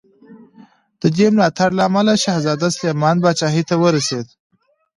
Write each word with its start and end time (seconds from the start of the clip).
د 1.01 1.03
دې 1.17 1.27
ملاتړ 1.33 1.69
له 1.77 1.83
امله 1.89 2.13
شهزاده 2.23 2.67
سلیمان 2.77 3.15
پاچاهي 3.23 3.63
ته 3.69 3.75
ورسېد. 3.83 4.27